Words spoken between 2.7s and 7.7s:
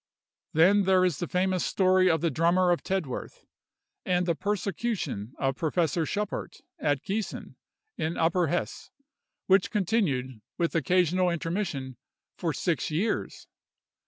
of Tedworth; and the persecution of Professor Schuppart, at Giessen,